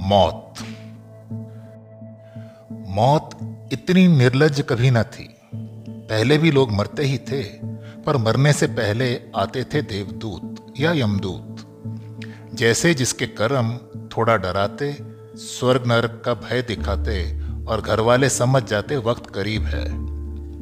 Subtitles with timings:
[0.00, 0.54] मौत।
[2.72, 3.30] मौत
[3.72, 5.36] इतनी निर्लज कभी न थी।
[5.86, 7.42] पहले भी लोग मरते ही थे,
[8.02, 11.56] पर मरने से पहले आते थे देवदूत या यमदूत।
[12.54, 13.78] जैसे जिसके कर्म
[14.08, 14.98] थोड़ा डराते,
[15.36, 19.86] स्वर्ग नरक का भय दिखाते और घर वाले समझ जाते वक्त करीब है।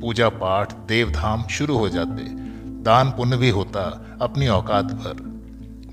[0.01, 2.23] पूजा पाठ, देवधाम शुरू हो जाते,
[2.83, 5.38] दान पुण्य भी होता अपनी औकात भर।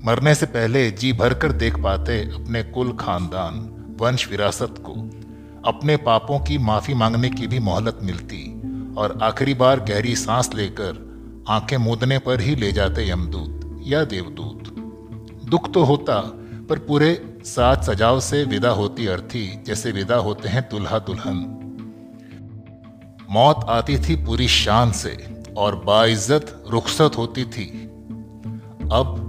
[0.06, 3.54] मरने से पहले जी भर कर देख पाते अपने कुल खानदान,
[4.00, 4.92] वंश विरासत को।
[5.70, 8.60] अपने पापों की माफ़ी मांगने की भी मोहलत मिलती
[8.96, 11.06] और आखिरी बार गहरी सांस लेकर
[11.48, 14.74] आँखें मूदने पर ही ले जाते यमदूत या देवदूत।
[15.48, 16.20] दुख तो होता,
[16.68, 21.52] पर पूरे साथ सजाव से विदा होती अर्थी जैसे विदा होते हैं दुल्हा दुल्हन।
[23.30, 27.90] मौत आती थी पूरी शान से और बाइज्जत रुखसत होती थी।
[28.92, 29.25] अब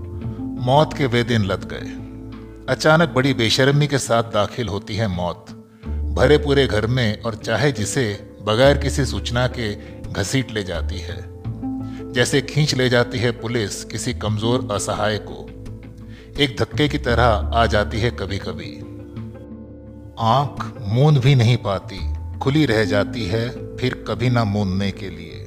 [0.57, 5.45] मौत के वे दिन लद गए। अचानक बड़ी बेशर्मी के साथ दाखिल होती है मौत।
[6.15, 8.05] भरे पूरे घर में और चाहे जिसे
[8.41, 9.73] बगैर किसी सूचना के
[10.11, 11.17] घसीट ले जाती है।
[12.13, 15.47] जैसे खींच ले जाती है पुलिस किसी कमज़ोर असहाय को।
[16.43, 18.75] एक धक्के की तरह आ जाती है कभी कभी
[20.19, 21.99] आँख मूंद भी नहीं पाती,
[22.39, 25.43] खुली रह जाती है फिर कभी ना मूंदने के लिए।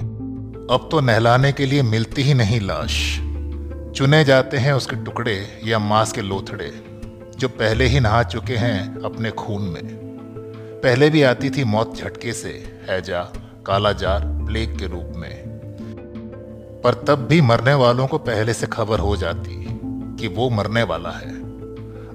[0.70, 3.20] अब तो नहलाने के लिए मिलती ही नहीं लाश।
[3.94, 6.84] चुने जाते हैं उसके टुकड़े या मांस के लोथड़े,
[7.38, 9.82] जो पहले ही नहा चुके हैं अपने खून में।
[10.82, 13.22] पहले भी आती थी मौत झटके से, हैजा,
[13.66, 15.48] काला जार, प्लेग के रूप में।
[16.84, 19.66] पर तब भी मरने वालों को पहले से खबर हो जाती
[20.20, 21.34] कि वो मरने वाला है।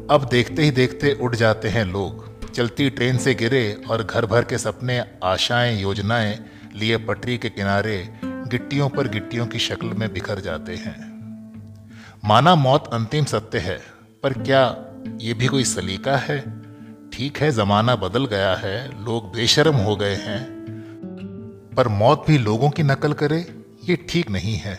[0.08, 4.44] अब देखते ही देखते उड़ जाते हैं लोग, चलती ट्रेन से गिरे और घर भर
[4.44, 6.40] के सपने, आशाएँ, योजनाएँ
[6.76, 11.15] लिए पटरी के किनारे गिट्टियों पर गिट्टियों की शक्ल में बिखर जाते हैं।
[12.26, 13.78] माना मौत अंतिम सत्य है,
[14.24, 14.62] पर क्या
[15.22, 16.40] ये भी कोई सलीका है?
[17.14, 20.40] ठीक है, जमाना बदल गया है, लोग बेशरम हो गए हैं,
[21.78, 23.40] पर मौत भी लोगों की नकल करे,
[23.84, 24.78] ये ठीक नहीं है।